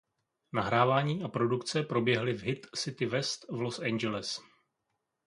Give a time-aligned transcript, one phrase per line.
[0.53, 4.39] Nahrávání a produkce proběhly v Hit City West v Los Angeles.